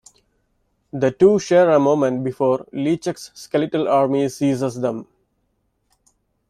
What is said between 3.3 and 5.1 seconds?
skeletal army seizes them.